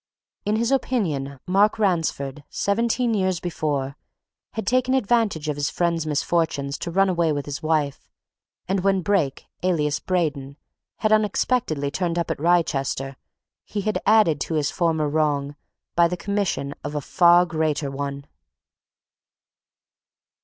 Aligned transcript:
In 0.45 0.55
his 0.55 0.71
opinion, 0.71 1.39
Mark 1.45 1.77
Ransford, 1.77 2.43
seventeen 2.49 3.13
years 3.13 3.39
before, 3.39 3.97
had 4.53 4.65
taken 4.65 4.95
advantage 4.95 5.47
of 5.47 5.57
his 5.57 5.69
friend's 5.69 6.07
misfortunes 6.07 6.79
to 6.79 6.89
run 6.89 7.07
away 7.07 7.31
with 7.31 7.45
his 7.45 7.61
wife, 7.61 8.09
and 8.67 8.79
when 8.79 9.03
Brake, 9.03 9.45
alias 9.61 9.99
Braden, 9.99 10.57
had 11.01 11.11
unexpectedly 11.11 11.91
turned 11.91 12.17
up 12.17 12.31
at 12.31 12.39
Wrychester, 12.41 13.15
he 13.63 13.81
had 13.81 14.01
added 14.07 14.41
to 14.41 14.55
his 14.55 14.71
former 14.71 15.07
wrong 15.07 15.55
by 15.95 16.07
the 16.07 16.17
commission 16.17 16.73
of 16.83 16.95
a 16.95 17.01
far 17.01 17.45
greater 17.45 17.91
one. 17.91 18.25